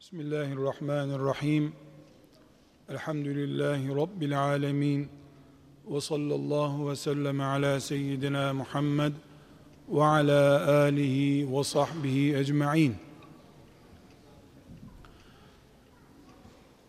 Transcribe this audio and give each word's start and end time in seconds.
Bismillahirrahmanirrahim. 0.00 1.72
Elhamdülillahi 2.88 3.88
Rabbil 3.88 4.42
alemin. 4.42 5.08
Ve 5.90 6.00
sallallahu 6.00 6.90
ve 6.90 6.96
sellem 6.96 7.40
ala 7.40 7.80
seyyidina 7.80 8.52
Muhammed 8.54 9.12
ve 9.88 10.04
ala 10.04 10.70
alihi 10.82 11.56
ve 11.56 11.64
sahbihi 11.64 12.36
ecma'in. 12.36 12.94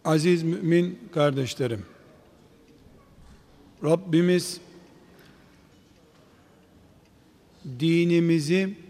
Aziz 0.05 0.43
mümin 0.43 0.99
kardeşlerim, 1.13 1.85
Rabbimiz 3.83 4.61
dinimizi 7.79 8.80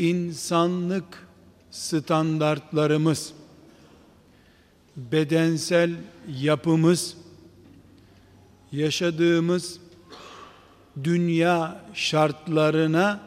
insanlık 0.00 1.26
standartlarımız, 1.70 3.32
bedensel 4.96 5.94
yapımız, 6.28 7.16
yaşadığımız 8.72 9.80
dünya 11.04 11.84
şartlarına 11.94 13.20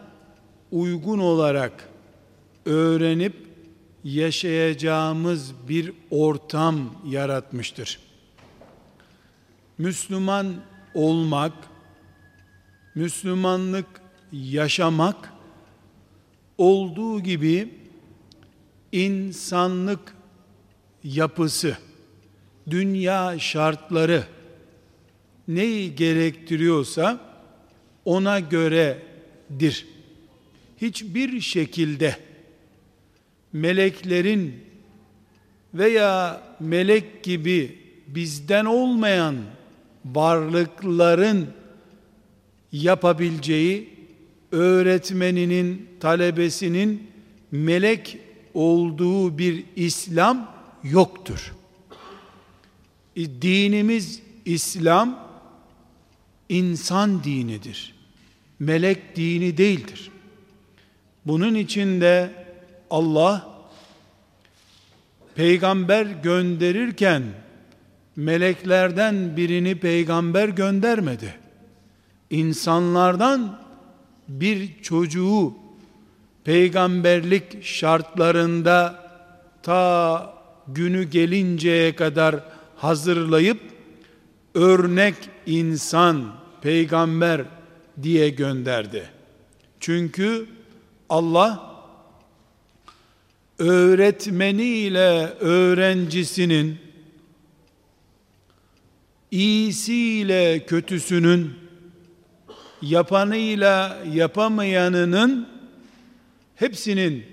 uygun 0.71 1.19
olarak 1.19 1.89
öğrenip 2.65 3.47
yaşayacağımız 4.03 5.51
bir 5.69 5.93
ortam 6.11 6.95
yaratmıştır. 7.05 7.99
Müslüman 9.77 10.55
olmak, 10.93 11.53
Müslümanlık 12.95 13.85
yaşamak 14.31 15.33
olduğu 16.57 17.19
gibi 17.19 17.69
insanlık 18.91 20.15
yapısı, 21.03 21.77
dünya 22.69 23.39
şartları 23.39 24.23
neyi 25.47 25.95
gerektiriyorsa 25.95 27.19
ona 28.05 28.39
göredir. 28.39 29.85
Hiçbir 30.81 31.41
şekilde 31.41 32.17
meleklerin 33.53 34.63
veya 35.73 36.41
melek 36.59 37.23
gibi 37.23 37.77
bizden 38.07 38.65
olmayan 38.65 39.35
varlıkların 40.05 41.47
yapabileceği 42.71 43.92
öğretmeninin, 44.53 45.89
talebesinin 45.99 47.07
melek 47.51 48.17
olduğu 48.53 49.37
bir 49.37 49.63
İslam 49.75 50.51
yoktur. 50.83 51.53
Dinimiz 53.15 54.21
İslam 54.45 55.27
insan 56.49 57.23
dinidir. 57.23 57.95
Melek 58.59 59.15
dini 59.15 59.57
değildir. 59.57 60.11
Bunun 61.25 61.55
için 61.55 62.01
de 62.01 62.31
Allah 62.89 63.53
peygamber 65.35 66.05
gönderirken 66.05 67.23
meleklerden 68.15 69.37
birini 69.37 69.75
peygamber 69.75 70.49
göndermedi. 70.49 71.35
İnsanlardan 72.29 73.62
bir 74.27 74.81
çocuğu 74.81 75.53
peygamberlik 76.43 77.63
şartlarında 77.63 79.03
ta 79.63 80.33
günü 80.67 81.03
gelinceye 81.03 81.95
kadar 81.95 82.35
hazırlayıp 82.75 83.59
örnek 84.55 85.15
insan, 85.45 86.35
peygamber 86.61 87.41
diye 88.03 88.29
gönderdi. 88.29 89.09
Çünkü 89.79 90.47
Allah 91.09 91.73
öğretmeniyle 93.59 95.25
öğrencisinin 95.39 96.77
iyisiyle 99.31 100.65
kötüsünün 100.65 101.62
yapanıyla 102.83 103.97
yapamayanının 104.13 105.47
hepsinin 106.55 107.25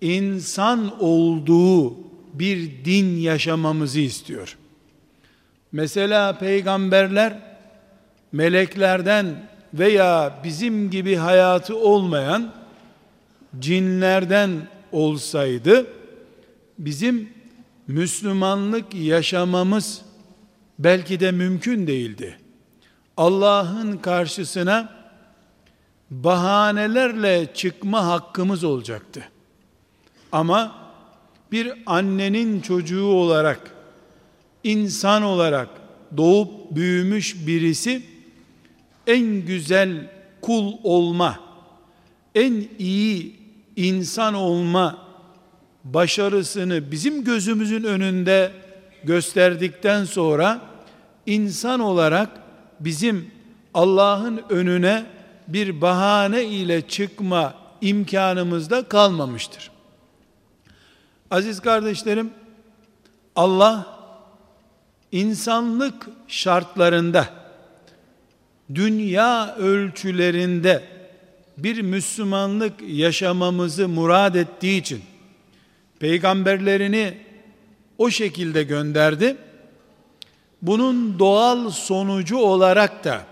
insan 0.00 1.02
olduğu 1.02 1.96
bir 2.34 2.84
din 2.84 3.16
yaşamamızı 3.16 4.00
istiyor. 4.00 4.56
Mesela 5.72 6.38
peygamberler 6.38 7.38
meleklerden 8.32 9.48
veya 9.74 10.40
bizim 10.44 10.90
gibi 10.90 11.14
hayatı 11.16 11.76
olmayan 11.76 12.52
cinlerden 13.58 14.50
olsaydı 14.92 15.86
bizim 16.78 17.28
Müslümanlık 17.86 18.94
yaşamamız 18.94 20.02
belki 20.78 21.20
de 21.20 21.30
mümkün 21.30 21.86
değildi. 21.86 22.38
Allah'ın 23.16 23.96
karşısına 23.96 24.88
bahanelerle 26.10 27.54
çıkma 27.54 28.06
hakkımız 28.06 28.64
olacaktı. 28.64 29.28
Ama 30.32 30.74
bir 31.52 31.72
annenin 31.86 32.60
çocuğu 32.60 33.06
olarak, 33.06 33.70
insan 34.64 35.22
olarak 35.22 35.68
doğup 36.16 36.70
büyümüş 36.70 37.46
birisi 37.46 38.02
en 39.06 39.46
güzel 39.46 40.10
kul 40.40 40.72
olma, 40.82 41.40
en 42.34 42.64
iyi 42.78 43.36
insan 43.76 44.34
olma 44.34 44.98
başarısını 45.84 46.90
bizim 46.90 47.24
gözümüzün 47.24 47.84
önünde 47.84 48.52
gösterdikten 49.04 50.04
sonra 50.04 50.60
insan 51.26 51.80
olarak 51.80 52.43
bizim 52.84 53.30
Allah'ın 53.74 54.42
önüne 54.48 55.06
bir 55.48 55.80
bahane 55.80 56.44
ile 56.44 56.88
çıkma 56.88 57.54
imkanımız 57.80 58.70
da 58.70 58.88
kalmamıştır. 58.88 59.70
Aziz 61.30 61.60
kardeşlerim, 61.60 62.30
Allah 63.36 63.98
insanlık 65.12 66.08
şartlarında 66.28 67.28
dünya 68.74 69.56
ölçülerinde 69.56 70.82
bir 71.58 71.82
Müslümanlık 71.82 72.72
yaşamamızı 72.86 73.88
murad 73.88 74.34
ettiği 74.34 74.80
için 74.80 75.02
peygamberlerini 75.98 77.18
o 77.98 78.10
şekilde 78.10 78.62
gönderdi. 78.62 79.36
Bunun 80.64 81.18
doğal 81.18 81.70
sonucu 81.70 82.36
olarak 82.36 83.04
da 83.04 83.26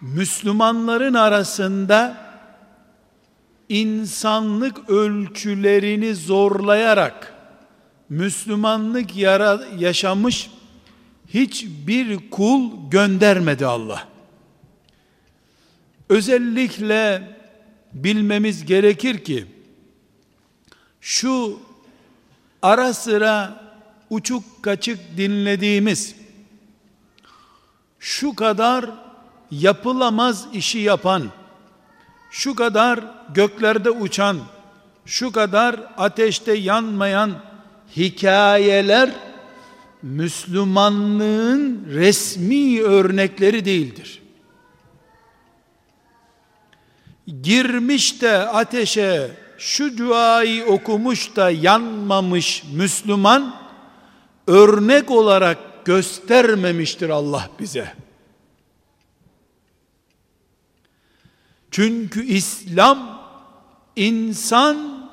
Müslümanların 0.00 1.14
arasında 1.14 2.16
insanlık 3.68 4.90
ölçülerini 4.90 6.14
zorlayarak 6.14 7.34
Müslümanlık 8.08 9.16
yara, 9.16 9.60
yaşamış 9.78 10.50
hiçbir 11.28 12.30
kul 12.30 12.90
göndermedi 12.90 13.66
Allah. 13.66 14.08
Özellikle 16.08 17.22
bilmemiz 17.92 18.66
gerekir 18.66 19.24
ki 19.24 19.46
şu 21.00 21.58
ara 22.62 22.94
sıra 22.94 23.60
uçuk 24.10 24.62
kaçık 24.62 24.98
dinlediğimiz 25.16 26.14
şu 27.98 28.34
kadar 28.34 28.90
yapılamaz 29.50 30.46
işi 30.52 30.78
yapan, 30.78 31.30
şu 32.30 32.54
kadar 32.54 33.00
göklerde 33.34 33.90
uçan, 33.90 34.38
şu 35.06 35.32
kadar 35.32 35.80
ateşte 35.96 36.54
yanmayan 36.54 37.32
hikayeler 37.96 39.10
Müslümanlığın 40.02 41.86
resmi 41.88 42.82
örnekleri 42.82 43.64
değildir. 43.64 44.22
Girmiş 47.42 48.22
de 48.22 48.38
ateşe 48.38 49.30
şu 49.58 49.98
duayı 49.98 50.64
okumuş 50.64 51.36
da 51.36 51.50
yanmamış 51.50 52.64
Müslüman 52.72 53.59
örnek 54.46 55.10
olarak 55.10 55.58
göstermemiştir 55.84 57.08
Allah 57.08 57.50
bize. 57.60 57.94
Çünkü 61.70 62.24
İslam 62.24 63.20
insan 63.96 65.10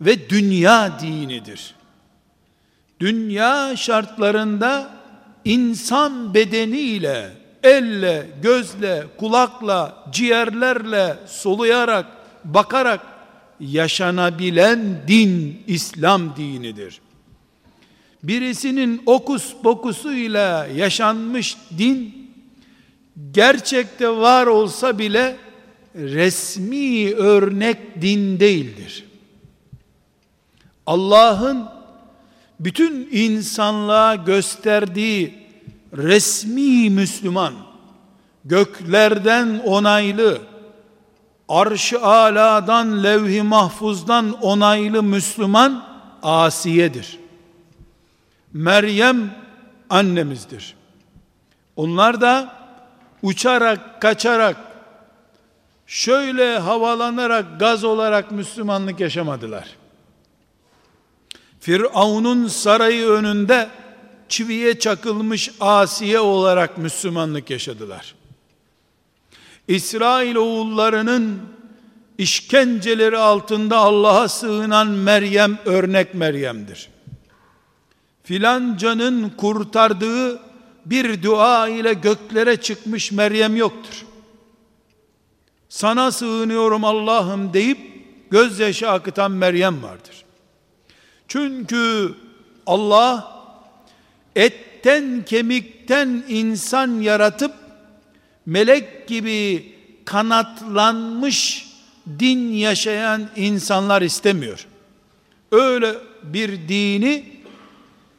ve 0.00 0.30
dünya 0.30 1.00
dinidir. 1.00 1.74
Dünya 3.00 3.76
şartlarında 3.76 4.90
insan 5.44 6.34
bedeniyle, 6.34 7.32
elle, 7.62 8.26
gözle, 8.42 9.04
kulakla, 9.18 10.04
ciğerlerle 10.12 11.16
soluyarak, 11.26 12.06
bakarak 12.44 13.00
yaşanabilen 13.60 15.02
din 15.08 15.62
İslam 15.66 16.36
dinidir. 16.36 17.00
Birisinin 18.24 19.02
okus 19.06 19.54
pokusuyla 19.62 20.66
yaşanmış 20.66 21.56
din 21.78 22.30
gerçekte 23.32 24.08
var 24.08 24.46
olsa 24.46 24.98
bile 24.98 25.36
resmi 25.94 27.14
örnek 27.14 28.02
din 28.02 28.40
değildir. 28.40 29.04
Allah'ın 30.86 31.68
bütün 32.60 33.08
insanlığa 33.12 34.14
gösterdiği 34.14 35.34
resmi 35.96 36.90
Müslüman, 36.90 37.54
göklerden 38.44 39.62
onaylı, 39.64 40.38
arş-ı 41.48 42.02
aladan, 42.02 43.04
levh-i 43.04 43.42
mahfuzdan 43.42 44.32
onaylı 44.42 45.02
Müslüman 45.02 45.84
Asiye'dir. 46.22 47.23
Meryem 48.54 49.34
annemizdir. 49.90 50.74
Onlar 51.76 52.20
da 52.20 52.56
uçarak, 53.22 54.02
kaçarak, 54.02 54.56
şöyle 55.86 56.58
havalanarak, 56.58 57.60
gaz 57.60 57.84
olarak 57.84 58.30
Müslümanlık 58.30 59.00
yaşamadılar. 59.00 59.68
Firavun'un 61.60 62.46
sarayı 62.46 63.06
önünde 63.06 63.68
çiviye 64.28 64.78
çakılmış 64.78 65.50
Asiye 65.60 66.20
olarak 66.20 66.78
Müslümanlık 66.78 67.50
yaşadılar. 67.50 68.14
İsrail 69.68 70.36
oğullarının 70.36 71.42
işkenceleri 72.18 73.18
altında 73.18 73.76
Allah'a 73.76 74.28
sığınan 74.28 74.88
Meryem 74.88 75.58
örnek 75.64 76.14
Meryem'dir. 76.14 76.93
Filancanın 78.24 79.30
kurtardığı 79.30 80.40
bir 80.86 81.22
dua 81.22 81.68
ile 81.68 81.92
göklere 81.92 82.56
çıkmış 82.56 83.12
Meryem 83.12 83.56
yoktur. 83.56 84.04
Sana 85.68 86.12
sığınıyorum 86.12 86.84
Allah'ım 86.84 87.52
deyip 87.52 87.78
gözyaşı 88.30 88.90
akıtan 88.90 89.30
Meryem 89.30 89.82
vardır. 89.82 90.24
Çünkü 91.28 92.14
Allah 92.66 93.34
etten 94.36 95.24
kemikten 95.24 96.24
insan 96.28 97.00
yaratıp 97.00 97.52
melek 98.46 99.08
gibi 99.08 99.72
kanatlanmış 100.04 101.68
din 102.18 102.52
yaşayan 102.52 103.28
insanlar 103.36 104.02
istemiyor. 104.02 104.66
Öyle 105.52 105.94
bir 106.22 106.68
dini 106.68 107.33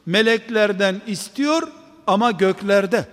meleklerden 0.06 1.02
istiyor 1.06 1.68
ama 2.06 2.30
göklerde 2.30 3.06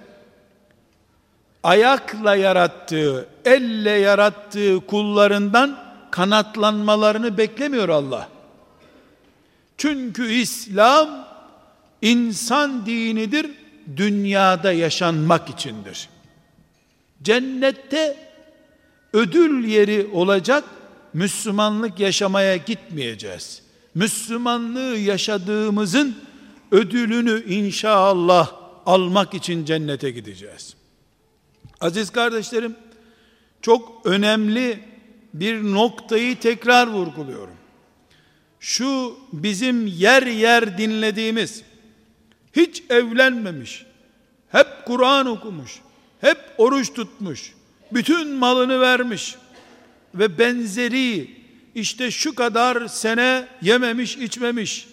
ayakla 1.63 2.36
yarattığı, 2.36 3.28
elle 3.45 3.92
yarattığı 3.92 4.80
kullarından 4.88 5.80
kanatlanmalarını 6.12 7.38
beklemiyor 7.38 7.90
Allah. 7.90 8.30
Çünkü 9.78 10.31
İslam 10.31 11.28
insan 12.01 12.86
dinidir, 12.86 13.51
dünyada 13.98 14.72
yaşanmak 14.72 15.50
içindir. 15.50 16.10
Cennette 17.24 18.18
ödül 19.13 19.66
yeri 19.66 20.10
olacak 20.13 20.63
Müslümanlık 21.13 22.00
yaşamaya 22.00 22.56
gitmeyeceğiz. 22.56 23.62
Müslümanlığı 23.96 24.98
yaşadığımızın 24.98 26.18
ödülünü 26.74 27.44
inşallah 27.54 28.54
almak 28.86 29.34
için 29.34 29.66
cennete 29.66 30.12
gideceğiz. 30.12 30.75
Aziz 31.81 32.10
kardeşlerim, 32.10 32.75
çok 33.62 34.02
önemli 34.06 34.80
bir 35.34 35.64
noktayı 35.64 36.40
tekrar 36.40 36.88
vurguluyorum. 36.88 37.56
Şu 38.60 39.20
bizim 39.34 39.88
yer 39.88 40.24
yer 40.24 40.78
dinlediğimiz, 40.78 41.64
hiç 42.56 42.84
evlenmemiş, 42.90 43.86
hep 44.52 44.68
Kur'an 44.86 45.25
okumuş, 45.25 45.80
hep 46.22 46.38
oruç 46.58 46.94
tutmuş, 46.94 47.54
bütün 47.92 48.30
malını 48.30 48.81
vermiş 48.81 49.36
ve 50.16 50.38
benzeri 50.38 51.30
işte 51.75 52.12
şu 52.12 52.36
kadar 52.36 52.88
sene 52.88 53.48
yememiş 53.62 54.18
içmemiş, 54.18 54.88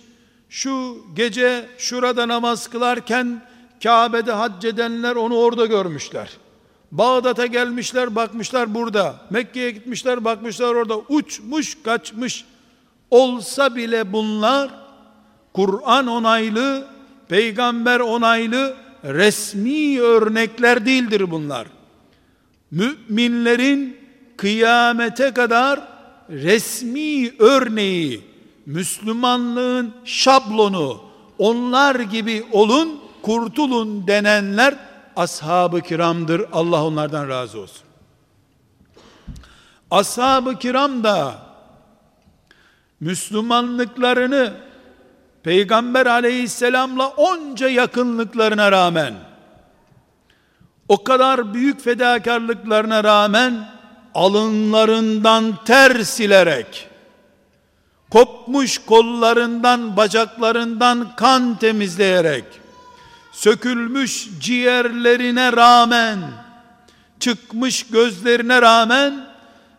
şu 0.51 1.05
gece 1.15 1.69
şurada 1.79 2.29
namaz 2.29 2.69
kılarken 2.69 3.43
Kabe'de 3.83 4.33
hac 4.33 4.65
edenler 4.65 5.17
onu 5.17 5.37
orada 5.37 5.67
görmüşler. 5.67 6.31
Bağdat'a 6.93 7.47
gelmişler 7.47 8.15
bakmışlar 8.15 8.75
burada. 8.75 9.21
Mekke'ye 9.31 9.71
gitmişler 9.71 10.25
bakmışlar 10.25 10.75
orada. 10.75 10.99
Uçmuş 10.99 11.79
kaçmış. 11.83 12.45
Olsa 13.11 13.77
bile 13.77 14.13
bunlar 14.13 14.71
Kur'an 15.53 16.07
onaylı, 16.07 16.87
peygamber 17.29 18.01
onaylı 18.01 18.77
resmi 19.05 20.01
örnekler 20.01 20.87
değildir 20.87 21.31
bunlar. 21.31 21.67
Müminlerin 22.71 23.97
kıyamete 24.37 25.31
kadar 25.35 25.81
resmi 26.31 27.33
örneği, 27.39 28.30
Müslümanlığın 28.67 29.95
şablonu, 30.05 31.01
onlar 31.39 31.95
gibi 31.95 32.47
olun, 32.53 33.01
kurtulun 33.23 34.07
denenler 34.07 34.75
ashab-ı 35.17 35.81
kiramdır. 35.81 36.45
Allah 36.53 36.85
onlardan 36.85 37.29
razı 37.29 37.61
olsun. 37.61 37.83
Ashab-ı 39.91 40.59
kiram 40.59 41.05
da 41.05 41.35
Müslümanlıklarını 43.01 44.53
Peygamber 45.43 46.07
aleyhisselamla 46.07 47.09
onca 47.09 47.69
yakınlıklarına 47.69 48.73
rağmen 48.73 49.15
o 50.89 51.05
kadar 51.05 51.55
büyük 51.55 51.81
fedakarlıklarına 51.81 53.05
rağmen 53.05 53.69
alınlarından 54.15 55.65
ter 55.65 56.03
silerek 56.03 56.90
kopmuş 58.11 58.79
kollarından 58.79 59.97
bacaklarından 59.97 61.17
kan 61.17 61.59
temizleyerek 61.59 62.45
sökülmüş 63.33 64.29
ciğerlerine 64.41 65.53
rağmen 65.53 66.19
çıkmış 67.21 67.87
gözlerine 67.87 68.63
rağmen 68.63 69.31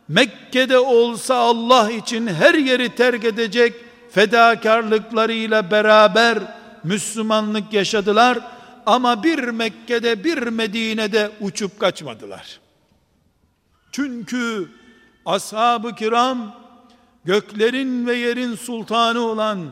Mekke'de 0.07 0.79
olsa 0.79 1.35
Allah 1.35 1.91
için 1.91 2.27
her 2.27 2.53
yeri 2.53 2.95
terk 2.95 3.25
edecek 3.25 3.73
fedakarlıklarıyla 4.11 5.71
beraber 5.71 6.39
Müslümanlık 6.83 7.73
yaşadılar 7.73 8.39
ama 8.85 9.23
bir 9.23 9.39
Mekke'de 9.39 10.23
bir 10.23 10.37
Medine'de 10.37 11.31
uçup 11.41 11.79
kaçmadılar. 11.79 12.59
Çünkü 13.91 14.69
ashab-ı 15.25 15.95
kiram 15.95 16.60
göklerin 17.25 18.07
ve 18.07 18.15
yerin 18.15 18.55
sultanı 18.55 19.19
olan, 19.19 19.69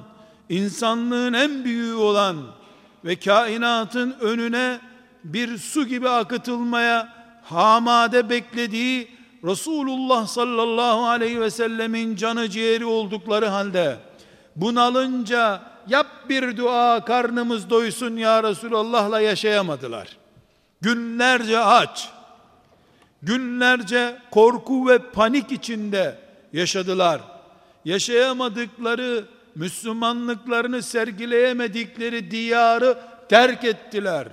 insanlığın 0.49 1.33
en 1.33 1.63
büyüğü 1.63 1.93
olan 1.93 2.37
ve 3.05 3.15
kainatın 3.15 4.15
önüne 4.19 4.79
bir 5.23 5.57
su 5.57 5.87
gibi 5.87 6.09
akıtılmaya 6.09 7.13
hamade 7.43 8.29
beklediği 8.29 9.07
Resulullah 9.43 10.27
sallallahu 10.27 11.05
aleyhi 11.05 11.41
ve 11.41 11.49
sellemin 11.49 12.15
canı 12.15 12.49
ciğeri 12.49 12.85
oldukları 12.85 13.45
halde 13.45 13.97
bunalınca 14.55 15.61
yap 15.87 16.07
bir 16.29 16.57
dua 16.57 17.05
karnımız 17.05 17.69
doysun 17.69 18.17
ya 18.17 18.43
Resulallah'la 18.43 19.21
yaşayamadılar. 19.21 20.17
Günlerce 20.81 21.59
aç, 21.59 22.09
günlerce 23.21 24.17
korku 24.31 24.89
ve 24.89 24.99
panik 24.99 25.51
içinde 25.51 26.19
yaşadılar. 26.53 27.21
Yaşayamadıkları, 27.85 29.25
Müslümanlıklarını 29.55 30.83
sergileyemedikleri 30.83 32.31
diyarı 32.31 32.97
terk 33.29 33.63
ettiler. 33.63 34.27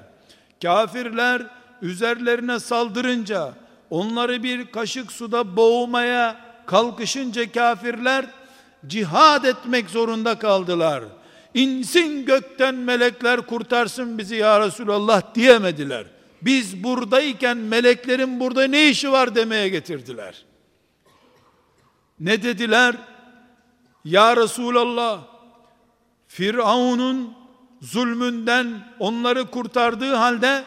Kafirler 0.63 1.43
üzerlerine 1.83 2.61
saldırınca 2.61 3.55
onları 3.91 4.43
bir 4.43 4.67
kaşık 4.67 5.13
suda 5.13 5.57
boğmaya 5.57 6.37
kalkışınca 6.67 7.53
kafirler 7.53 8.27
cihad 8.87 9.45
etmek 9.45 9.91
zorunda 9.91 10.39
kaldılar. 10.39 11.05
İnsin 11.55 12.27
gökten 12.27 12.75
melekler 12.75 13.41
kurtarsın 13.41 14.19
bizi 14.19 14.37
ya 14.37 14.61
Resulallah 14.61 15.35
diyemediler. 15.35 16.07
Biz 16.43 16.85
buradayken 16.85 17.57
meleklerin 17.57 18.41
burada 18.41 18.65
ne 18.65 18.89
işi 18.89 19.13
var 19.13 19.35
demeye 19.35 19.69
getirdiler. 19.69 20.45
Ne 22.21 22.43
dediler? 22.43 22.97
Ya 24.07 24.37
Resulallah 24.37 25.21
Firavun'un 26.27 27.35
zulmünden 27.83 28.95
onları 28.99 29.47
kurtardığı 29.47 30.15
halde 30.15 30.65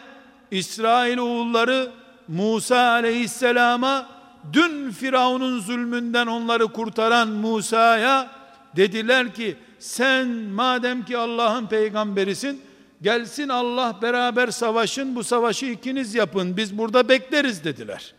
İsrail 0.52 1.18
oğulları 1.18 1.92
Musa 2.28 2.90
aleyhisselama 2.90 4.10
dün 4.54 4.92
Firavun'un 4.92 5.60
zulmünden 5.60 6.28
onları 6.28 6.68
kurtaran 6.68 7.28
Musa'ya 7.28 8.32
dediler 8.76 9.34
ki 9.34 9.58
sen 9.80 10.28
madem 10.28 11.06
ki 11.06 11.18
Allah'ın 11.18 11.68
peygamberisin 11.68 12.62
gelsin 13.02 13.50
Allah 13.50 14.00
beraber 14.02 14.48
savaşın 14.48 15.16
bu 15.16 15.24
savaşı 15.24 15.66
ikiniz 15.66 16.16
yapın 16.16 16.58
biz 16.58 16.78
burada 16.78 17.10
bekleriz 17.10 17.64
dediler. 17.64 18.14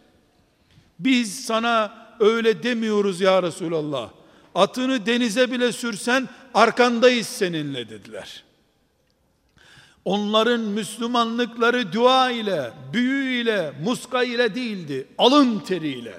Biz 0.99 1.45
sana 1.45 1.95
öyle 2.21 2.62
demiyoruz 2.62 3.21
ya 3.21 3.43
Resulallah. 3.43 4.20
Atını 4.54 5.07
denize 5.07 5.50
bile 5.50 5.73
sürsen 5.73 6.28
arkandayız 6.54 7.26
seninle 7.26 7.90
dediler. 7.90 8.45
Onların 10.04 10.61
Müslümanlıkları 10.61 11.92
dua 11.92 12.30
ile, 12.30 12.73
büyü 12.92 13.42
ile, 13.42 13.73
muska 13.85 14.23
ile 14.23 14.54
değildi. 14.54 15.07
Alın 15.19 15.59
teriyle. 15.59 16.14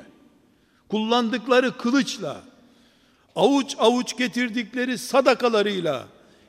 Kullandıkları 0.89 1.77
kılıçla, 1.77 2.41
avuç 3.35 3.75
avuç 3.79 4.17
getirdikleri 4.17 4.97
sadakalarıyla, 4.97 6.05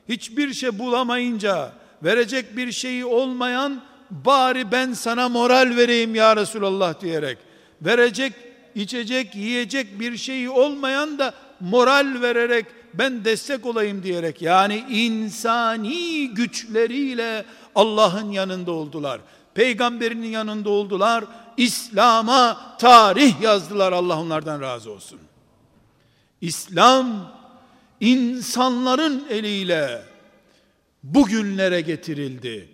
hiçbir 0.09 0.53
şey 0.53 0.79
bulamayınca, 0.79 1.71
verecek 2.03 2.57
bir 2.57 2.71
şeyi 2.71 3.05
olmayan, 3.05 3.81
bari 4.11 4.71
ben 4.71 4.93
sana 4.93 5.29
moral 5.29 5.75
vereyim 5.75 6.15
ya 6.15 6.35
Resulallah 6.35 7.01
diyerek, 7.01 7.37
verecek, 7.81 8.33
içecek, 8.75 9.35
yiyecek 9.35 9.99
bir 9.99 10.17
şeyi 10.17 10.49
olmayan 10.49 11.19
da 11.19 11.33
moral 11.59 12.21
vererek, 12.21 12.65
ben 12.93 13.25
destek 13.25 13.65
olayım 13.65 14.03
diyerek 14.03 14.41
yani 14.41 14.85
insani 14.89 16.29
güçleriyle 16.29 17.45
Allah'ın 17.75 18.31
yanında 18.31 18.71
oldular. 18.71 19.21
Peygamberinin 19.53 20.27
yanında 20.27 20.69
oldular. 20.69 21.23
İslam'a 21.57 22.77
tarih 22.77 23.41
yazdılar 23.41 23.91
Allah 23.91 24.19
onlardan 24.19 24.61
razı 24.61 24.91
olsun. 24.91 25.19
İslam 26.41 27.31
insanların 27.99 29.25
eliyle 29.29 30.01
bugünlere 31.03 31.81
getirildi. 31.81 32.69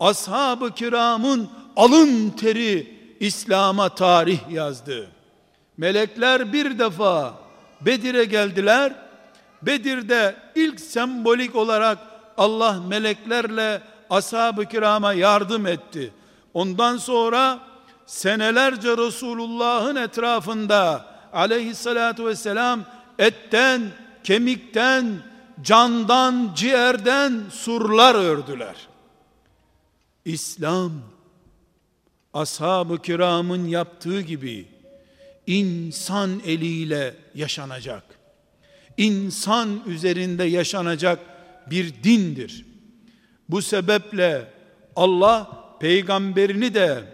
Ashab-ı 0.00 0.74
kiramın 0.74 1.50
alın 1.76 2.30
teri 2.30 2.98
İslam'a 3.20 3.94
tarih 3.94 4.38
yazdı. 4.50 5.08
Melekler 5.76 6.52
bir 6.52 6.78
defa 6.78 7.34
Bedir'e 7.80 8.24
geldiler 8.24 8.92
Bedir'de 9.62 10.36
ilk 10.54 10.80
sembolik 10.80 11.56
olarak 11.56 11.98
Allah 12.36 12.80
meleklerle 12.80 13.82
ashab-ı 14.10 14.64
kirama 14.64 15.12
yardım 15.12 15.66
etti. 15.66 16.12
Ondan 16.54 16.96
sonra 16.96 17.60
senelerce 18.06 18.96
Resulullah'ın 18.96 19.96
etrafında 19.96 21.06
aleyhissalatu 21.32 22.26
vesselam 22.26 22.84
etten, 23.18 23.82
kemikten, 24.24 25.06
candan, 25.62 26.50
ciğerden 26.54 27.42
surlar 27.50 28.14
ördüler. 28.14 28.76
İslam 30.24 30.92
ashab-ı 32.34 33.02
kiramın 33.02 33.64
yaptığı 33.64 34.20
gibi 34.20 34.77
insan 35.48 36.40
eliyle 36.46 37.14
yaşanacak 37.34 38.18
insan 38.98 39.82
üzerinde 39.86 40.44
yaşanacak 40.44 41.18
bir 41.70 42.02
dindir. 42.02 42.66
Bu 43.48 43.62
sebeple 43.62 44.52
Allah 44.96 45.50
peygamberini 45.80 46.74
de 46.74 47.04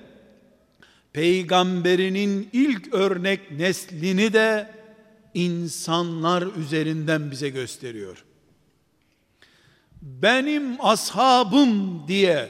peygamberinin 1.12 2.48
ilk 2.52 2.94
örnek 2.94 3.50
neslini 3.50 4.32
de 4.32 4.70
insanlar 5.34 6.42
üzerinden 6.42 7.30
bize 7.30 7.48
gösteriyor. 7.48 8.24
Benim 10.02 10.86
ashabım 10.86 12.02
diye 12.08 12.48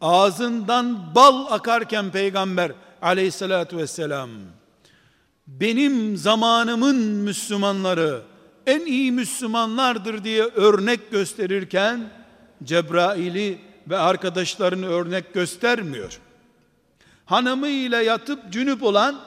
ağzından 0.00 1.14
bal 1.14 1.46
akarken 1.52 2.10
peygamber 2.10 2.72
aleyhissalatü 3.02 3.76
vesselam 3.76 4.30
benim 5.46 6.16
zamanımın 6.16 6.96
Müslümanları 6.96 8.22
en 8.66 8.86
iyi 8.86 9.12
Müslümanlardır 9.12 10.24
diye 10.24 10.42
örnek 10.42 11.10
gösterirken 11.10 12.10
Cebrail'i 12.64 13.58
ve 13.88 13.98
arkadaşlarını 13.98 14.86
örnek 14.86 15.34
göstermiyor. 15.34 16.20
Hanımıyla 17.24 18.00
yatıp 18.00 18.52
cünüp 18.52 18.82
olan, 18.82 19.20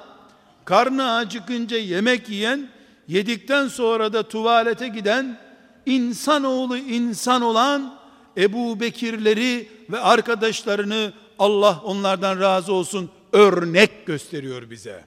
karnı 0.66 1.14
acıkınca 1.14 1.78
yemek 1.78 2.30
yiyen, 2.30 2.70
yedikten 3.08 3.68
sonra 3.68 4.14
da 4.14 4.24
tuvalete 4.24 4.88
giden, 4.88 5.40
insanoğlu 5.86 6.78
insan 6.78 7.42
olan 7.42 8.00
Ebu 8.38 8.80
Bekirleri 8.80 9.70
ve 9.90 10.00
arkadaşlarını 10.00 11.14
Allah 11.40 11.82
onlardan 11.84 12.40
razı 12.40 12.74
olsun 12.74 13.10
örnek 13.34 14.06
gösteriyor 14.06 14.70
bize. 14.70 15.04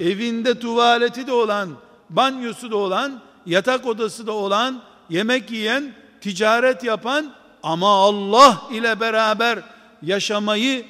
Evinde 0.00 0.58
tuvaleti 0.58 1.26
de 1.26 1.32
olan 1.32 1.68
banyosu 2.10 2.70
da 2.70 2.76
olan, 2.76 3.20
yatak 3.46 3.86
odası 3.86 4.26
da 4.26 4.32
olan, 4.32 4.82
yemek 5.10 5.50
yiyen, 5.50 5.94
ticaret 6.20 6.84
yapan 6.84 7.32
ama 7.62 7.88
Allah 7.88 8.62
ile 8.72 9.00
beraber 9.00 9.58
yaşamayı 10.02 10.84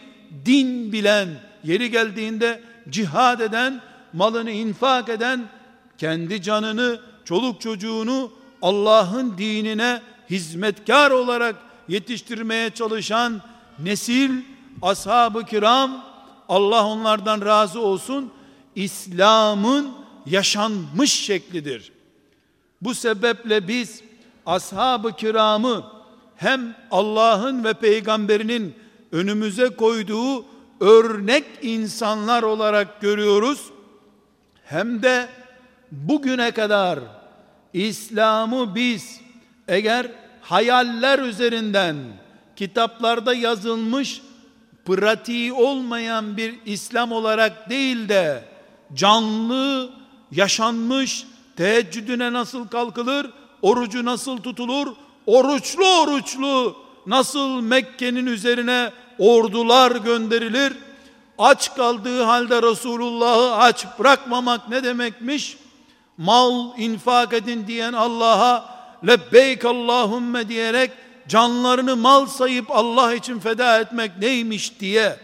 din 0.45 0.93
bilen, 0.93 1.29
yeri 1.65 1.91
geldiğinde 1.91 2.63
cihad 2.89 3.41
eden, 3.41 3.81
malını 4.13 4.51
infak 4.51 5.09
eden, 5.09 5.49
kendi 5.99 6.43
canını, 6.43 7.01
çoluk 7.25 7.61
çocuğunu 7.61 8.31
Allah'ın 8.63 9.39
dinine 9.39 10.03
hizmetkar 10.31 11.11
olarak 11.11 11.57
yetiştirmeye 11.89 12.71
çalışan 12.71 13.41
nesil, 13.79 14.31
ashab-ı 14.83 15.45
kiram, 15.45 16.05
Allah 16.49 16.87
onlardan 16.87 17.45
razı 17.45 17.81
olsun, 17.81 18.33
İslam'ın 18.77 19.93
yaşanmış 20.27 21.13
şeklidir. 21.13 21.93
Bu 22.83 22.95
sebeple 22.95 23.69
biz 23.69 24.03
ashab-ı 24.47 25.17
kiramı 25.17 25.87
hem 26.37 26.77
Allah'ın 26.91 27.65
ve 27.65 27.75
peygamberinin 27.75 28.75
önümüze 29.13 29.69
koyduğu 29.69 30.45
örnek 30.81 31.45
insanlar 31.63 32.43
olarak 32.43 33.01
görüyoruz. 33.01 33.71
Hem 34.65 35.03
de 35.03 35.29
bugüne 35.93 36.51
kadar 36.51 36.99
İslam'ı 37.73 38.75
biz 38.75 39.21
eğer 39.69 40.07
hayaller 40.41 41.19
üzerinden 41.19 41.97
kitaplarda 42.57 43.35
yazılmış 43.35 44.23
pratiği 44.85 45.53
olmayan 45.53 46.37
bir 46.37 46.55
İslam 46.67 47.13
olarak 47.13 47.71
değil 47.71 48.09
de 48.09 48.56
canlı 48.95 49.91
yaşanmış, 50.33 51.25
teheccüdüne 51.57 52.33
nasıl 52.33 52.69
kalkılır, 52.69 53.31
orucu 53.63 54.05
nasıl 54.05 54.39
tutulur, 54.39 54.93
oruçlu 55.27 56.01
oruçlu 56.01 56.77
nasıl 57.07 57.61
Mekke'nin 57.61 58.27
üzerine 58.27 58.93
ordular 59.19 59.91
gönderilir, 59.97 60.73
aç 61.39 61.75
kaldığı 61.75 62.23
halde 62.23 62.63
Resulullah'ı 62.63 63.55
aç 63.55 63.87
bırakmamak 63.99 64.69
ne 64.69 64.85
demekmiş? 64.85 65.57
Mal 66.19 66.79
infak 66.79 67.33
edin 67.33 67.67
diyen 67.67 67.93
Allah'a 67.93 68.77
lebbeyk 69.07 69.65
Allahümme 69.65 70.49
diyerek 70.49 70.91
canlarını 71.29 71.97
mal 71.97 72.27
sayıp 72.27 72.71
Allah 72.71 73.15
için 73.15 73.39
feda 73.39 73.81
etmek 73.81 74.19
neymiş 74.19 74.81
diye 74.81 75.17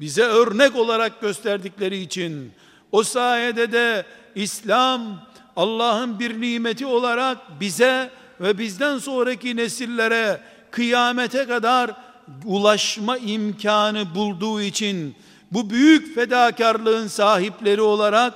bize 0.00 0.22
örnek 0.22 0.76
olarak 0.76 1.20
gösterdikleri 1.20 1.98
için 1.98 2.52
o 2.92 3.02
sayede 3.02 3.72
de 3.72 4.06
İslam 4.34 5.28
Allah'ın 5.56 6.18
bir 6.18 6.40
nimeti 6.40 6.86
olarak 6.86 7.60
bize 7.60 8.10
ve 8.40 8.58
bizden 8.58 8.98
sonraki 8.98 9.56
nesillere 9.56 10.40
kıyamete 10.70 11.46
kadar 11.46 11.90
ulaşma 12.44 13.18
imkanı 13.18 14.14
bulduğu 14.14 14.60
için 14.60 15.14
bu 15.52 15.70
büyük 15.70 16.14
fedakarlığın 16.14 17.06
sahipleri 17.06 17.82
olarak 17.82 18.34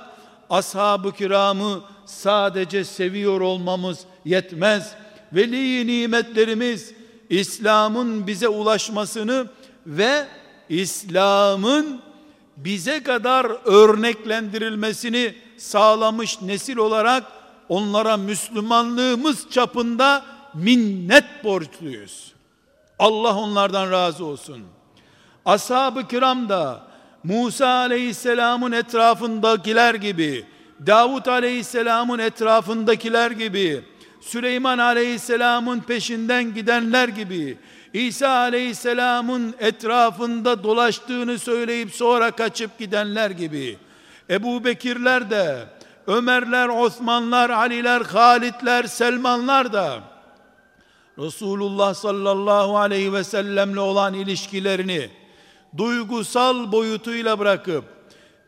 ashab-ı 0.49 1.11
kiramı 1.11 1.81
sadece 2.05 2.83
seviyor 2.83 3.41
olmamız 3.41 3.99
yetmez. 4.25 4.91
Veli 5.33 5.87
nimetlerimiz 5.87 6.93
İslam'ın 7.29 8.27
bize 8.27 8.47
ulaşmasını 8.47 9.47
ve 9.87 10.27
İslam'ın 10.69 12.01
bize 12.57 13.03
kadar 13.03 13.45
örneklendirilmesini 13.65 15.35
sağlamış 15.57 16.41
nesil 16.41 16.77
olarak 16.77 17.23
onlara 17.69 18.17
Müslümanlığımız 18.17 19.49
çapında 19.49 20.25
minnet 20.53 21.43
borçluyuz. 21.43 22.33
Allah 22.99 23.35
onlardan 23.35 23.91
razı 23.91 24.25
olsun. 24.25 24.63
Ashab-ı 25.45 26.07
kiram 26.07 26.49
da 26.49 26.87
Musa 27.23 27.67
aleyhisselamın 27.67 28.71
etrafındakiler 28.71 29.95
gibi, 29.95 30.45
Davut 30.87 31.27
aleyhisselamın 31.27 32.19
etrafındakiler 32.19 33.31
gibi, 33.31 33.83
Süleyman 34.21 34.77
aleyhisselamın 34.77 35.79
peşinden 35.79 36.53
gidenler 36.53 37.07
gibi, 37.07 37.57
İsa 37.93 38.29
aleyhisselamın 38.29 39.55
etrafında 39.59 40.63
dolaştığını 40.63 41.39
söyleyip 41.39 41.91
sonra 41.91 42.31
kaçıp 42.31 42.79
gidenler 42.79 43.31
gibi, 43.31 43.77
Ebu 44.29 44.63
Bekirler 44.63 45.29
de, 45.29 45.57
Ömerler, 46.07 46.69
Osmanlar, 46.69 47.49
Aliler, 47.49 48.01
Halitler, 48.01 48.83
Selmanlar 48.83 49.73
da, 49.73 49.99
Resulullah 51.19 51.93
sallallahu 51.93 52.77
aleyhi 52.77 53.13
ve 53.13 53.23
sellemle 53.23 53.79
olan 53.79 54.13
ilişkilerini, 54.13 55.09
duygusal 55.77 56.71
boyutuyla 56.71 57.39
bırakıp 57.39 57.83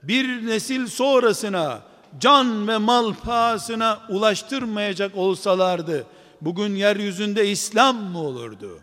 bir 0.04 0.46
nesil 0.48 0.88
sonrasına 0.88 1.80
can 2.20 2.68
ve 2.68 2.78
mal 2.78 3.14
pahasına 3.14 4.00
ulaştırmayacak 4.10 5.18
olsalardı 5.18 6.06
bugün 6.42 6.75
yeryüzünde 6.75 7.48
İslam 7.48 7.96
mı 7.96 8.20
olurdu? 8.20 8.80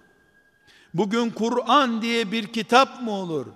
Bugün 0.95 1.31
Kur'an 1.31 2.03
diye 2.03 2.33
bir 2.33 2.47
kitap 2.47 3.03
mı 3.03 3.11
olur? 3.11 3.47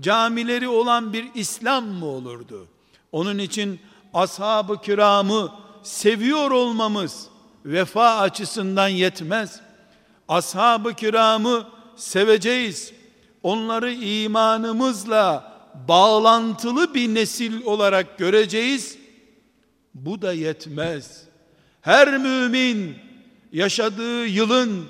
Camileri 0.00 0.68
olan 0.68 1.12
bir 1.12 1.26
İslam 1.34 1.86
mı 1.86 2.06
olurdu? 2.06 2.66
Onun 3.12 3.38
için 3.38 3.80
ashab-ı 4.14 4.80
kiramı 4.80 5.52
seviyor 5.82 6.50
olmamız 6.50 7.26
vefa 7.64 8.18
açısından 8.18 8.88
yetmez. 8.88 9.60
Ashab-ı 10.28 10.94
kiramı 10.94 11.66
seveceğiz 11.96 12.92
onları 13.42 13.92
imanımızla 13.92 15.52
bağlantılı 15.88 16.94
bir 16.94 17.14
nesil 17.14 17.64
olarak 17.64 18.18
göreceğiz. 18.18 18.98
Bu 19.94 20.22
da 20.22 20.32
yetmez. 20.32 21.24
Her 21.80 22.18
mümin 22.18 22.96
yaşadığı 23.52 24.26
yılın, 24.26 24.84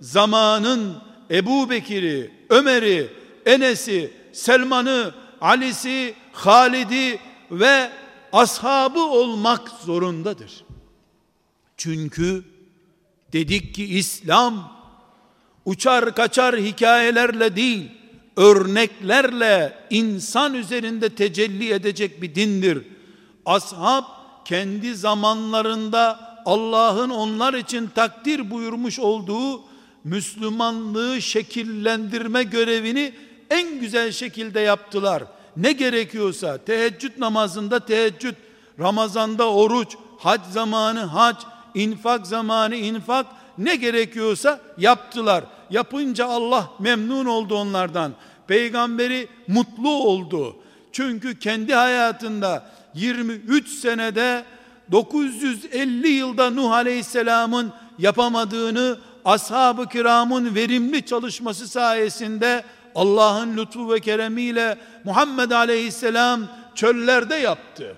zamanın 0.00 0.96
Ebu 1.30 1.70
Bekir'i, 1.70 2.30
Ömer'i, 2.50 3.10
Enes'i, 3.46 4.10
Selman'ı, 4.32 5.14
Ali'si, 5.40 6.14
Halid'i 6.32 7.18
ve 7.50 7.90
ashabı 8.32 9.00
olmak 9.00 9.68
zorundadır. 9.68 10.64
Çünkü 11.76 12.44
dedik 13.32 13.74
ki 13.74 13.84
İslam 13.84 14.72
uçar 15.64 16.14
kaçar 16.14 16.56
hikayelerle 16.56 17.56
değil, 17.56 17.90
örneklerle 18.36 19.78
insan 19.90 20.54
üzerinde 20.54 21.08
tecelli 21.08 21.72
edecek 21.72 22.22
bir 22.22 22.34
dindir. 22.34 22.86
Ashab 23.46 24.04
kendi 24.44 24.94
zamanlarında 24.94 26.36
Allah'ın 26.46 27.10
onlar 27.10 27.54
için 27.54 27.90
takdir 27.94 28.50
buyurmuş 28.50 28.98
olduğu 28.98 29.75
Müslümanlığı 30.06 31.22
şekillendirme 31.22 32.42
görevini 32.42 33.12
en 33.50 33.80
güzel 33.80 34.12
şekilde 34.12 34.60
yaptılar. 34.60 35.22
Ne 35.56 35.72
gerekiyorsa 35.72 36.58
teheccüd 36.58 37.12
namazında 37.18 37.80
teheccüd, 37.80 38.34
Ramazanda 38.80 39.50
oruç, 39.50 39.96
hac 40.18 40.40
zamanı 40.50 41.00
hac, 41.00 41.36
infak 41.74 42.26
zamanı 42.26 42.76
infak 42.76 43.26
ne 43.58 43.76
gerekiyorsa 43.76 44.60
yaptılar. 44.78 45.44
Yapınca 45.70 46.26
Allah 46.26 46.70
memnun 46.78 47.26
oldu 47.26 47.54
onlardan. 47.54 48.12
Peygamberi 48.46 49.28
mutlu 49.48 49.90
oldu. 49.90 50.56
Çünkü 50.92 51.38
kendi 51.38 51.74
hayatında 51.74 52.70
23 52.94 53.68
senede 53.68 54.44
950 54.92 56.08
yılda 56.08 56.50
Nuh 56.50 56.72
Aleyhisselam'ın 56.72 57.72
yapamadığını 57.98 58.98
ashab-ı 59.26 59.88
kiramın 59.88 60.54
verimli 60.54 61.06
çalışması 61.06 61.68
sayesinde 61.68 62.64
Allah'ın 62.94 63.56
lütfu 63.56 63.92
ve 63.92 64.00
keremiyle 64.00 64.78
Muhammed 65.04 65.50
Aleyhisselam 65.50 66.48
çöllerde 66.74 67.34
yaptı. 67.34 67.96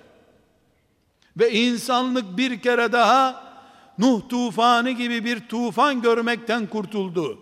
Ve 1.37 1.51
insanlık 1.51 2.37
bir 2.37 2.61
kere 2.61 2.91
daha 2.91 3.49
Nuh 3.97 4.29
tufanı 4.29 4.91
gibi 4.91 5.25
bir 5.25 5.39
tufan 5.39 6.01
görmekten 6.01 6.67
kurtuldu. 6.67 7.39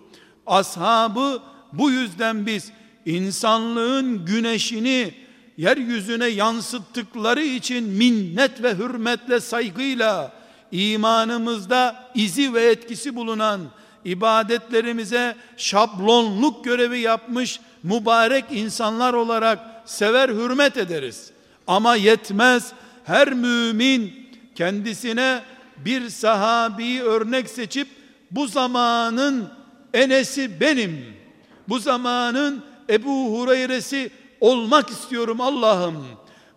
Ashabı 0.48 1.42
bu 1.74 1.92
yüzden 1.92 2.46
biz 2.46 2.72
insanlığın 3.06 4.26
güneşini 4.26 5.14
yeryüzüne 5.58 6.28
yansıttıkları 6.28 7.42
için 7.42 7.84
minnet 7.84 8.64
ve 8.64 8.76
hürmetle 8.76 9.40
saygıyla 9.40 10.32
imanımızda 10.72 12.10
izi 12.16 12.54
ve 12.54 12.66
etkisi 12.66 13.16
bulunan 13.16 13.62
ibadetlerimize 14.06 15.36
şablonluk 15.58 16.64
görevi 16.64 17.00
yapmış 17.00 17.60
mübarek 17.84 18.46
insanlar 18.52 19.14
olarak 19.14 19.60
sever 19.86 20.30
hürmet 20.30 20.78
ederiz. 20.78 21.32
Ama 21.68 21.96
yetmez 21.96 22.72
her 23.04 23.34
mümin 23.34 24.30
kendisine 24.56 25.42
bir 25.78 26.10
sahabi 26.10 27.02
örnek 27.02 27.50
seçip 27.50 27.88
bu 28.32 28.48
zamanın 28.48 29.50
Enes'i 29.94 30.60
benim. 30.62 31.06
Bu 31.70 31.80
zamanın 31.80 32.64
Ebu 32.90 33.40
Hureyre'si 33.40 34.12
olmak 34.42 34.90
istiyorum 34.90 35.42
Allah'ım. 35.42 36.06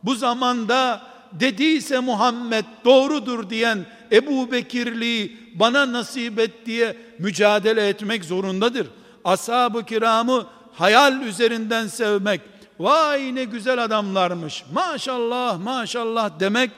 Bu 0.03 0.15
zamanda 0.15 1.03
dediyse 1.33 2.01
Muhammed 2.01 2.65
doğrudur 2.85 3.51
diyen 3.51 3.87
Ebu 4.13 4.53
Bekirliği 4.53 5.37
bana 5.55 5.93
nasip 5.93 6.39
et 6.39 6.67
diye 6.67 6.97
mücadele 7.19 7.89
etmek 7.89 8.25
zorundadır. 8.25 8.87
Ashab-ı 9.25 9.85
kiramı 9.85 10.47
hayal 10.73 11.23
üzerinden 11.23 11.87
sevmek, 11.87 12.41
vay 12.79 13.35
ne 13.35 13.45
güzel 13.45 13.85
adamlarmış, 13.85 14.65
maşallah 14.73 15.59
maşallah 15.59 16.41
demek, 16.41 16.71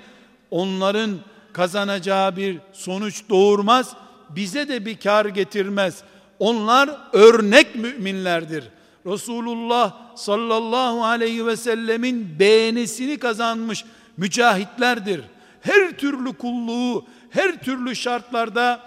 onların 0.51 1.11
kazanacağı 1.53 2.37
bir 2.37 2.59
sonuç 2.73 3.23
doğurmaz, 3.29 3.97
bize 4.31 4.69
de 4.69 4.87
bir 4.87 4.97
kar 4.97 5.27
getirmez. 5.27 6.03
Onlar 6.39 6.91
örnek 7.13 7.75
müminlerdir. 7.75 8.65
Resulullah 9.07 10.17
sallallahu 10.17 11.05
aleyhi 11.05 11.47
ve 11.47 11.57
sellemin 11.57 12.39
beğenisini 12.39 13.19
kazanmış 13.19 13.85
mücahitlerdir. 14.17 15.21
Her 15.61 15.91
türlü 15.91 16.33
kulluğu, 16.33 17.05
her 17.33 17.63
türlü 17.63 17.97
şartlarda 17.97 18.81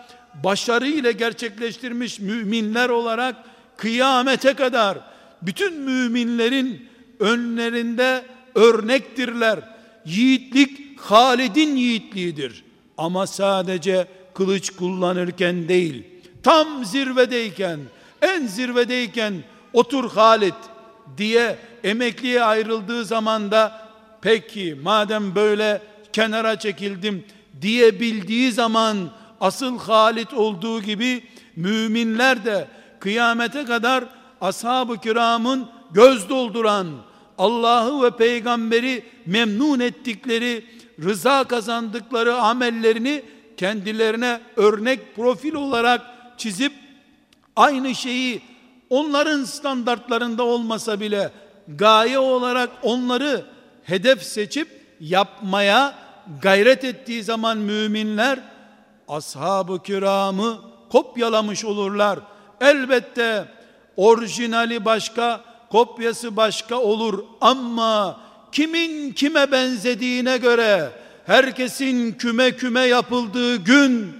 başarıyla 0.43 1.11
gerçekleştirmiş 1.11 2.19
müminler 2.19 2.89
olarak 2.89 3.35
kıyamete 3.77 4.53
kadar 4.53 4.97
bütün 5.41 5.73
müminlerin 5.73 6.87
önlerinde 7.19 8.25
örnektirler. 8.55 9.59
Yiğitlik 10.05 10.99
Halid'in 10.99 11.75
yiğitliğidir. 11.75 12.63
Ama 12.97 13.27
sadece 13.27 14.07
kılıç 14.33 14.69
kullanırken 14.69 15.67
değil, 15.67 16.03
tam 16.43 16.85
zirvedeyken, 16.85 17.79
en 18.21 18.47
zirvedeyken 18.47 19.33
otur 19.73 20.11
Halid 20.11 20.53
diye 21.17 21.57
emekliye 21.83 22.43
ayrıldığı 22.43 23.05
zamanda 23.05 23.89
peki 24.21 24.77
madem 24.83 25.35
böyle 25.35 25.81
kenara 26.13 26.59
çekildim 26.59 27.25
diyebildiği 27.61 28.51
zaman 28.51 28.97
asıl 29.41 29.79
Halid 29.79 30.31
olduğu 30.31 30.81
gibi 30.81 31.23
müminler 31.55 32.45
de 32.45 32.67
kıyamete 32.99 33.65
kadar 33.65 34.03
ashab-ı 34.41 34.97
kiramın 34.97 35.67
göz 35.91 36.29
dolduran 36.29 36.87
Allah'ı 37.37 38.03
ve 38.03 38.11
peygamberi 38.11 39.03
memnun 39.25 39.79
ettikleri 39.79 40.65
rıza 41.03 41.43
kazandıkları 41.43 42.35
amellerini 42.35 43.23
kendilerine 43.57 44.41
örnek 44.55 45.15
profil 45.15 45.53
olarak 45.53 46.01
çizip 46.37 46.73
aynı 47.55 47.95
şeyi 47.95 48.41
onların 48.89 49.43
standartlarında 49.43 50.43
olmasa 50.43 50.99
bile 50.99 51.31
gaye 51.67 52.19
olarak 52.19 52.69
onları 52.83 53.45
hedef 53.83 54.23
seçip 54.23 54.67
yapmaya 54.99 56.04
gayret 56.41 56.83
ettiği 56.83 57.23
zaman 57.23 57.57
müminler 57.57 58.39
ashab-ı 59.07 59.83
kiramı 59.83 60.61
kopyalamış 60.91 61.65
olurlar. 61.65 62.19
Elbette 62.61 63.45
orijinali 63.97 64.85
başka, 64.85 65.41
kopyası 65.71 66.35
başka 66.35 66.75
olur 66.75 67.23
ama 67.41 68.19
kimin 68.51 69.11
kime 69.11 69.51
benzediğine 69.51 70.37
göre 70.37 70.91
herkesin 71.25 72.11
küme 72.11 72.51
küme 72.51 72.81
yapıldığı 72.81 73.55
gün 73.55 74.13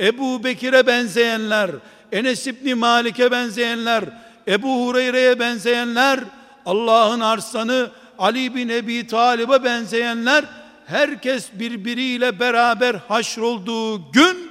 Ebu 0.00 0.44
Bekir'e 0.44 0.86
benzeyenler, 0.86 1.70
Enes 2.12 2.46
İbni 2.46 2.74
Malik'e 2.74 3.30
benzeyenler, 3.30 4.04
Ebu 4.48 4.86
Hureyre'ye 4.86 5.40
benzeyenler, 5.40 6.20
Allah'ın 6.66 7.20
arslanı 7.20 7.90
Ali 8.18 8.54
bin 8.54 8.68
Ebi 8.68 9.06
Talib'e 9.06 9.64
benzeyenler 9.64 10.44
herkes 10.88 11.48
birbiriyle 11.52 12.40
beraber 12.40 12.94
haşrolduğu 12.94 14.12
gün 14.12 14.50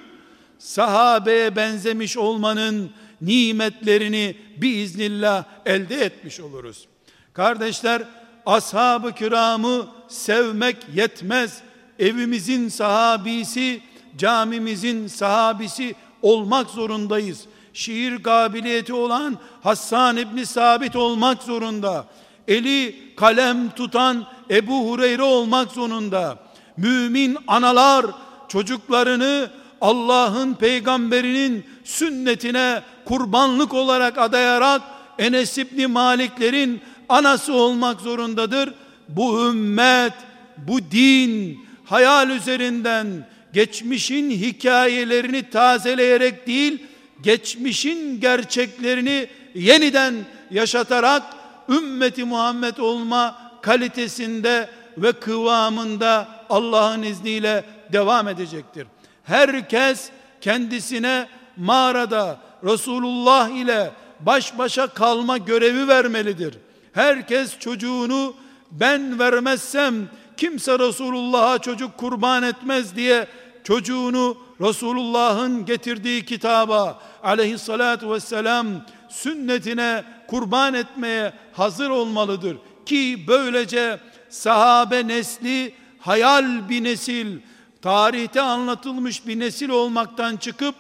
sahabeye 0.60 1.56
benzemiş 1.56 2.17
olmanın 2.17 2.91
nimetlerini 3.21 4.36
biiznillah 4.58 5.43
elde 5.65 5.95
etmiş 5.95 6.39
oluruz. 6.39 6.88
Kardeşler 7.34 8.04
ashab-ı 8.45 9.12
kiramı 9.15 9.88
sevmek 10.08 10.78
yetmez. 10.95 11.62
Evimizin 12.00 12.69
sahabisi, 12.69 13.82
camimizin 14.17 15.08
sahabisi 15.08 15.95
olmak 16.21 16.69
zorundayız. 16.69 17.45
Şiir 17.73 18.23
kabiliyeti 18.23 18.93
olan 18.93 19.38
Hassan 19.63 20.17
İbni 20.17 20.45
Sabit 20.45 20.95
olmak 20.95 21.43
zorunda. 21.43 22.06
Eli 22.47 22.95
kalem 23.15 23.69
tutan 23.69 24.28
Ebu 24.49 24.89
Hureyre 24.89 25.23
olmak 25.23 25.71
zorunda. 25.71 26.39
Mümin 26.77 27.38
analar 27.47 28.05
çocuklarını 28.47 29.49
Allah'ın 29.81 30.53
peygamberinin 30.53 31.65
sünnetine 31.83 32.81
kurbanlık 33.05 33.73
olarak 33.73 34.17
adayarak 34.17 34.81
Enes 35.19 35.57
İbni 35.57 35.88
Maliklerin 35.88 36.81
anası 37.10 37.53
olmak 37.53 38.01
zorundadır. 38.01 38.73
Bu 39.10 39.49
ümmet, 39.49 40.13
bu 40.57 40.79
din 40.91 41.60
hayal 41.86 42.29
üzerinden 42.29 43.07
geçmişin 43.53 44.29
hikayelerini 44.29 45.49
tazeleyerek 45.49 46.47
değil, 46.47 46.83
geçmişin 47.21 48.21
gerçeklerini 48.21 49.27
yeniden 49.55 50.15
yaşatarak 50.51 51.23
ümmeti 51.69 52.23
Muhammed 52.23 52.77
olma 52.77 53.46
kalitesinde 53.67 54.69
ve 54.97 55.12
kıvamında 55.12 56.27
Allah'ın 56.49 57.03
izniyle 57.03 57.63
devam 57.93 58.27
edecektir. 58.27 58.88
Herkes 59.23 60.10
kendisine 60.41 61.27
mağarada 61.58 62.38
Resulullah 62.63 63.49
ile 63.49 63.91
baş 64.19 64.58
başa 64.58 64.88
kalma 64.88 65.38
görevi 65.38 65.88
vermelidir. 65.88 66.58
Herkes 66.93 67.60
çocuğunu 67.60 68.34
ben 68.71 69.19
vermezsem 69.19 69.95
kimse 70.38 70.80
Resulullah'a 70.80 71.60
çocuk 71.60 71.97
kurban 71.97 72.43
etmez 72.43 72.95
diye 72.95 73.27
çocuğunu 73.63 74.38
Resulullah'ın 74.62 75.65
getirdiği 75.65 76.25
kitaba 76.25 76.99
aleyhissalatu 77.23 78.13
vesselam 78.13 78.67
sünnetine 79.10 80.03
kurban 80.27 80.73
etmeye 80.73 81.34
hazır 81.53 81.89
olmalıdır. 81.89 82.58
Ki 82.88 83.23
böylece 83.28 84.00
sahabe 84.30 85.08
nesli 85.08 85.73
hayal 86.00 86.69
bir 86.69 86.84
nesil, 86.84 87.38
tarihte 87.82 88.41
anlatılmış 88.41 89.28
bir 89.28 89.39
nesil 89.39 89.69
olmaktan 89.69 90.38
çıkıp 90.38 90.76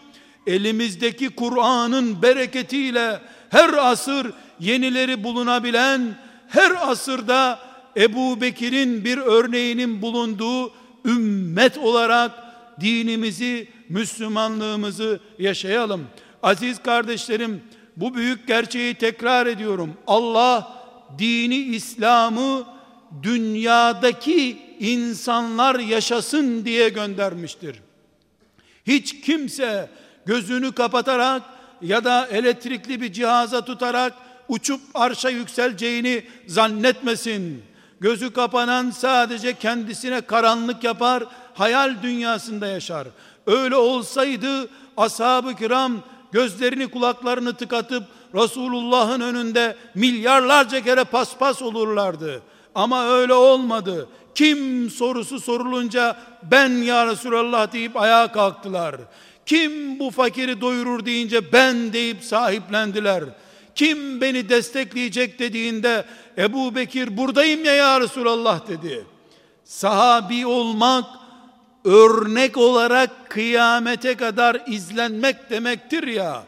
elimizdeki 0.47 1.29
Kur'an'ın 1.29 2.21
bereketiyle 2.21 3.21
her 3.49 3.73
asır 3.73 4.33
yenileri 4.59 5.23
bulunabilen, 5.23 6.01
her 6.47 6.89
asırda 6.89 7.59
Ebu 7.97 8.41
Bekir'in 8.41 9.05
bir 9.05 9.17
örneğinin 9.17 10.01
bulunduğu 10.01 10.73
ümmet 11.05 11.77
olarak 11.77 12.31
dinimizi, 12.79 13.67
Müslümanlığımızı 13.89 15.19
yaşayalım. 15.39 16.07
Aziz 16.43 16.79
kardeşlerim, 16.79 17.61
bu 17.97 18.15
büyük 18.15 18.47
gerçeği 18.47 18.93
tekrar 18.93 19.47
ediyorum. 19.47 19.93
Allah 20.07 20.76
dini 21.17 21.55
İslam'ı 21.55 22.65
dünyadaki 23.23 24.57
insanlar 24.79 25.79
yaşasın 25.79 26.65
diye 26.65 26.89
göndermiştir. 26.89 27.79
Hiç 28.87 29.21
kimse 29.21 29.89
gözünü 30.25 30.71
kapatarak 30.71 31.41
ya 31.81 32.03
da 32.03 32.27
elektrikli 32.27 33.01
bir 33.01 33.13
cihaza 33.13 33.65
tutarak 33.65 34.13
uçup 34.47 34.81
arşa 34.93 35.29
yükseleceğini 35.29 36.23
zannetmesin. 36.47 37.63
Gözü 37.99 38.33
kapanan 38.33 38.89
sadece 38.91 39.53
kendisine 39.53 40.21
karanlık 40.21 40.83
yapar, 40.83 41.23
hayal 41.53 41.95
dünyasında 42.03 42.67
yaşar. 42.67 43.07
Öyle 43.47 43.75
olsaydı 43.75 44.69
ashab-ı 44.97 45.55
kiram 45.55 46.03
gözlerini 46.31 46.87
kulaklarını 46.87 47.53
tıkatıp 47.53 48.03
Resulullah'ın 48.35 49.21
önünde 49.21 49.75
milyarlarca 49.95 50.81
kere 50.81 51.03
paspas 51.03 51.61
olurlardı. 51.61 52.41
Ama 52.75 53.07
öyle 53.07 53.33
olmadı. 53.33 54.09
Kim 54.35 54.89
sorusu 54.89 55.39
sorulunca 55.39 56.17
ben 56.43 56.69
ya 56.69 57.07
Resulallah 57.07 57.71
deyip 57.71 57.97
ayağa 57.97 58.31
kalktılar. 58.31 58.95
Kim 59.45 59.99
bu 59.99 60.11
fakiri 60.11 60.61
doyurur 60.61 61.05
deyince 61.05 61.53
ben 61.53 61.93
deyip 61.93 62.23
sahiplendiler. 62.23 63.23
Kim 63.75 64.21
beni 64.21 64.49
destekleyecek 64.49 65.39
dediğinde 65.39 66.05
Ebu 66.37 66.75
Bekir 66.75 67.17
buradayım 67.17 67.65
ya 67.65 67.73
ya 67.73 68.01
Resulallah 68.01 68.67
dedi. 68.67 69.05
Sahabi 69.65 70.45
olmak 70.45 71.05
örnek 71.85 72.57
olarak 72.57 73.29
kıyamete 73.29 74.15
kadar 74.15 74.61
izlenmek 74.67 75.49
demektir 75.49 76.07
ya. 76.07 76.43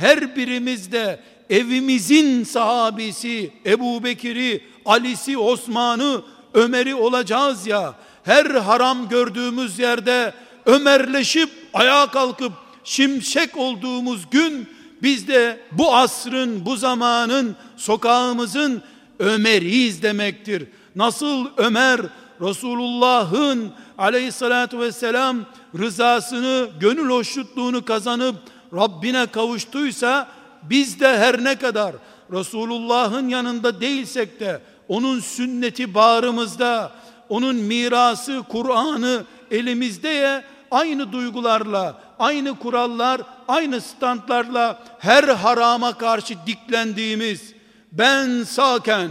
Her 0.00 0.36
birimiz 0.36 0.92
de 0.92 1.20
evimizin 1.50 2.44
sahabisi 2.44 3.50
Ebu 3.66 4.04
Bekir'i, 4.04 4.64
Ali'si, 4.84 5.38
Osman'ı, 5.38 6.22
Ömer'i 6.54 6.94
olacağız 6.94 7.66
ya. 7.66 7.94
Her 8.24 8.46
haram 8.46 9.08
gördüğümüz 9.08 9.78
yerde 9.78 10.34
Ömerleşip 10.66 11.50
ayağa 11.74 12.06
kalkıp 12.06 12.52
şimşek 12.84 13.56
olduğumuz 13.56 14.30
gün 14.30 14.68
biz 15.02 15.28
de 15.28 15.60
bu 15.72 15.96
asrın, 15.96 16.66
bu 16.66 16.76
zamanın, 16.76 17.56
sokağımızın 17.76 18.82
Ömer'iyiz 19.18 20.02
demektir. 20.02 20.66
Nasıl 20.96 21.46
Ömer 21.56 22.00
Resulullah'ın 22.40 23.72
aleyhissalatü 23.98 24.78
vesselam 24.78 25.36
rızasını, 25.78 26.68
gönül 26.80 27.10
hoşnutluğunu 27.10 27.84
kazanıp 27.84 28.36
Rabbine 28.74 29.26
kavuştuysa 29.26 30.28
biz 30.62 31.00
de 31.00 31.18
her 31.18 31.44
ne 31.44 31.58
kadar 31.58 31.94
Resulullah'ın 32.32 33.28
yanında 33.28 33.80
değilsek 33.80 34.40
de 34.40 34.60
onun 34.88 35.20
sünneti 35.20 35.94
bağrımızda, 35.94 36.92
onun 37.28 37.56
mirası, 37.56 38.42
Kur'an'ı 38.48 39.24
elimizde 39.50 40.08
ya 40.08 40.44
aynı 40.70 41.12
duygularla, 41.12 41.98
aynı 42.18 42.58
kurallar, 42.58 43.20
aynı 43.48 43.80
standlarla 43.80 44.82
her 44.98 45.24
harama 45.24 45.98
karşı 45.98 46.34
diklendiğimiz 46.46 47.54
ben 47.92 48.42
sağken 48.42 49.10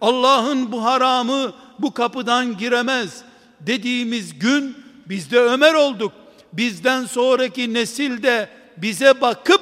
Allah'ın 0.00 0.72
bu 0.72 0.84
haramı 0.84 1.52
bu 1.78 1.94
kapıdan 1.94 2.58
giremez 2.58 3.22
dediğimiz 3.60 4.38
gün 4.38 4.76
biz 5.08 5.30
de 5.30 5.40
Ömer 5.40 5.74
olduk. 5.74 6.12
Bizden 6.52 7.04
sonraki 7.04 7.74
nesil 7.74 8.22
de 8.22 8.48
bize 8.76 9.20
bakıp 9.20 9.60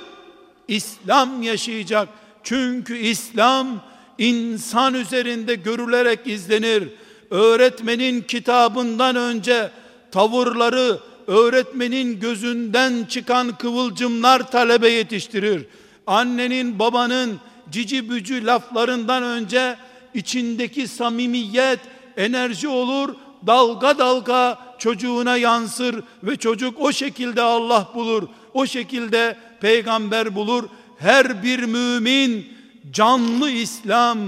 İslam 0.68 1.42
yaşayacak. 1.42 2.08
Çünkü 2.42 2.96
İslam 2.96 3.82
insan 4.18 4.94
üzerinde 4.94 5.54
görülerek 5.54 6.26
izlenir. 6.26 6.88
Öğretmenin 7.30 8.20
kitabından 8.20 9.16
önce 9.16 9.70
tavırları, 10.10 10.98
öğretmenin 11.26 12.20
gözünden 12.20 13.04
çıkan 13.04 13.58
kıvılcımlar 13.58 14.50
talebe 14.50 14.88
yetiştirir. 14.88 15.66
Annenin, 16.06 16.78
babanın 16.78 17.40
cici 17.70 18.10
bücü 18.10 18.46
laflarından 18.46 19.22
önce 19.22 19.76
içindeki 20.14 20.88
samimiyet, 20.88 21.78
enerji 22.16 22.68
olur, 22.68 23.14
dalga 23.46 23.98
dalga 23.98 24.58
çocuğuna 24.80 25.36
yansır 25.36 26.02
ve 26.22 26.36
çocuk 26.36 26.80
o 26.80 26.92
şekilde 26.92 27.42
Allah 27.42 27.88
bulur. 27.94 28.28
O 28.54 28.66
şekilde 28.66 29.36
peygamber 29.60 30.34
bulur. 30.34 30.64
Her 30.98 31.42
bir 31.42 31.58
mümin 31.58 32.48
canlı 32.92 33.50
İslam, 33.50 34.18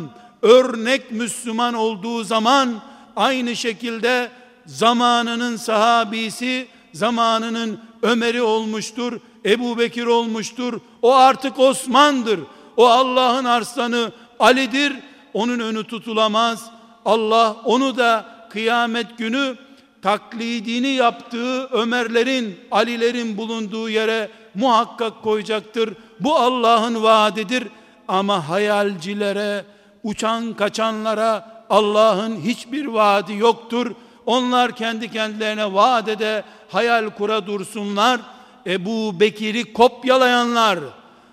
örnek 0.42 1.10
Müslüman 1.10 1.74
olduğu 1.74 2.24
zaman 2.24 2.82
aynı 3.16 3.56
şekilde 3.56 4.30
zamanının 4.66 5.56
sahabisi, 5.56 6.66
zamanının 6.92 7.80
Ömer'i 8.02 8.42
olmuştur, 8.42 9.20
Ebu 9.44 9.78
Bekir 9.78 10.06
olmuştur. 10.06 10.80
O 11.02 11.14
artık 11.14 11.58
Osman'dır. 11.58 12.40
O 12.76 12.86
Allah'ın 12.86 13.44
arslanı 13.44 14.12
Ali'dir. 14.38 14.92
Onun 15.34 15.60
önü 15.60 15.84
tutulamaz. 15.84 16.70
Allah 17.04 17.56
onu 17.64 17.96
da 17.96 18.26
kıyamet 18.50 19.18
günü 19.18 19.56
taklidini 20.02 20.88
yaptığı 20.88 21.64
Ömerlerin, 21.66 22.60
Alilerin 22.70 23.36
bulunduğu 23.36 23.88
yere 23.88 24.30
muhakkak 24.54 25.22
koyacaktır. 25.22 25.94
Bu 26.20 26.36
Allah'ın 26.36 27.02
vaadidir. 27.02 27.68
Ama 28.08 28.48
hayalcilere, 28.48 29.64
uçan 30.02 30.54
kaçanlara 30.54 31.64
Allah'ın 31.70 32.36
hiçbir 32.40 32.86
vaadi 32.86 33.34
yoktur. 33.34 33.94
Onlar 34.26 34.76
kendi 34.76 35.12
kendilerine 35.12 35.72
vaadede 35.72 36.44
hayal 36.68 37.10
kura 37.10 37.46
dursunlar. 37.46 38.20
Ebu 38.66 39.20
Bekir'i 39.20 39.72
kopyalayanlar, 39.72 40.78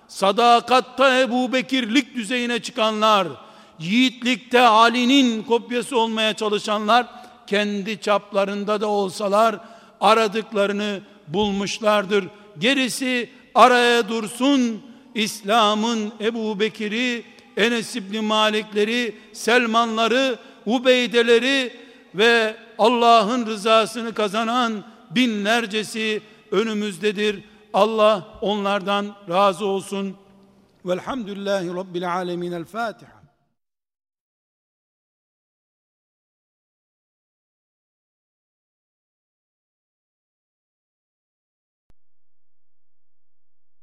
sadakatta 0.08 1.20
Ebu 1.20 1.52
Bekirlik 1.52 2.14
düzeyine 2.14 2.62
çıkanlar, 2.62 3.28
yiğitlikte 3.78 4.60
Ali'nin 4.60 5.42
kopyası 5.42 5.98
olmaya 5.98 6.34
çalışanlar, 6.34 7.06
kendi 7.50 8.00
çaplarında 8.00 8.80
da 8.80 8.86
olsalar 8.86 9.60
aradıklarını 10.00 11.00
bulmuşlardır. 11.28 12.24
Gerisi 12.58 13.30
araya 13.54 14.08
dursun. 14.08 14.82
İslam'ın 15.14 16.12
Ebu 16.20 16.60
Bekir'i, 16.60 17.24
Enes 17.56 17.96
İbni 17.96 18.20
Malikleri, 18.20 19.16
Selmanları, 19.32 20.38
Ubeydeleri 20.66 21.72
ve 22.14 22.56
Allah'ın 22.78 23.46
rızasını 23.46 24.14
kazanan 24.14 24.84
binlercesi 25.10 26.22
önümüzdedir. 26.50 27.44
Allah 27.74 28.26
onlardan 28.40 29.06
razı 29.28 29.66
olsun. 29.66 30.16
Velhamdülillahi 30.84 31.74
Rabbil 31.74 32.14
alemin. 32.14 32.52
El 32.52 32.64
Fatiha. 32.64 33.19